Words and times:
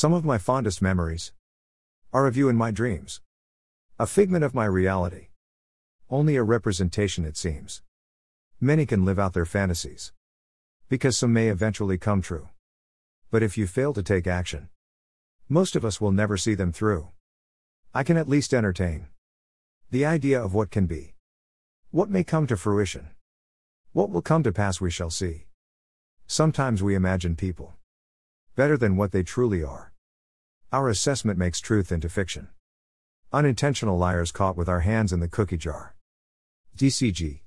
Some 0.00 0.12
of 0.12 0.24
my 0.24 0.38
fondest 0.38 0.80
memories 0.80 1.32
are 2.12 2.28
of 2.28 2.36
you 2.36 2.48
in 2.48 2.54
my 2.54 2.70
dreams. 2.70 3.20
A 3.98 4.06
figment 4.06 4.44
of 4.44 4.54
my 4.54 4.64
reality. 4.64 5.30
Only 6.08 6.36
a 6.36 6.44
representation, 6.44 7.24
it 7.24 7.36
seems. 7.36 7.82
Many 8.60 8.86
can 8.86 9.04
live 9.04 9.18
out 9.18 9.32
their 9.32 9.44
fantasies. 9.44 10.12
Because 10.88 11.18
some 11.18 11.32
may 11.32 11.48
eventually 11.48 11.98
come 11.98 12.22
true. 12.22 12.48
But 13.32 13.42
if 13.42 13.58
you 13.58 13.66
fail 13.66 13.92
to 13.92 14.04
take 14.04 14.28
action, 14.28 14.68
most 15.48 15.74
of 15.74 15.84
us 15.84 16.00
will 16.00 16.12
never 16.12 16.36
see 16.36 16.54
them 16.54 16.70
through. 16.70 17.08
I 17.92 18.04
can 18.04 18.16
at 18.16 18.28
least 18.28 18.54
entertain 18.54 19.08
the 19.90 20.06
idea 20.06 20.40
of 20.40 20.54
what 20.54 20.70
can 20.70 20.86
be. 20.86 21.16
What 21.90 22.08
may 22.08 22.22
come 22.22 22.46
to 22.46 22.56
fruition. 22.56 23.08
What 23.90 24.10
will 24.10 24.22
come 24.22 24.44
to 24.44 24.52
pass, 24.52 24.80
we 24.80 24.92
shall 24.92 25.10
see. 25.10 25.46
Sometimes 26.28 26.84
we 26.84 26.94
imagine 26.94 27.34
people 27.34 27.77
better 28.58 28.76
than 28.76 28.96
what 28.96 29.12
they 29.12 29.22
truly 29.22 29.62
are. 29.62 29.92
Our 30.72 30.88
assessment 30.88 31.38
makes 31.38 31.60
truth 31.60 31.92
into 31.92 32.08
fiction. 32.08 32.48
Unintentional 33.32 33.96
liars 33.96 34.32
caught 34.32 34.56
with 34.56 34.68
our 34.68 34.80
hands 34.80 35.12
in 35.12 35.20
the 35.20 35.28
cookie 35.28 35.56
jar. 35.56 35.94
DCG 36.76 37.42